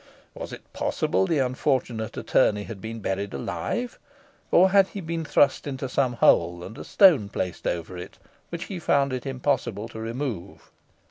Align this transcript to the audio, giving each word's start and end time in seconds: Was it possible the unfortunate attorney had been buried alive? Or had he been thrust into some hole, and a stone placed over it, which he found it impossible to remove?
Was 0.33 0.51
it 0.51 0.63
possible 0.73 1.27
the 1.27 1.37
unfortunate 1.37 2.17
attorney 2.17 2.63
had 2.63 2.81
been 2.81 3.01
buried 3.01 3.35
alive? 3.35 3.99
Or 4.49 4.71
had 4.71 4.87
he 4.87 4.99
been 4.99 5.23
thrust 5.23 5.67
into 5.67 5.87
some 5.87 6.13
hole, 6.13 6.63
and 6.63 6.75
a 6.79 6.83
stone 6.83 7.29
placed 7.29 7.67
over 7.67 7.99
it, 7.99 8.17
which 8.49 8.63
he 8.63 8.79
found 8.79 9.13
it 9.13 9.27
impossible 9.27 9.87
to 9.89 9.99
remove? 9.99 10.71